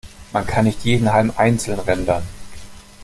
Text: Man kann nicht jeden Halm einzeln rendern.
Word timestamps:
Man 0.33 0.47
kann 0.47 0.65
nicht 0.65 0.83
jeden 0.83 1.13
Halm 1.13 1.31
einzeln 1.37 1.77
rendern. 1.77 2.23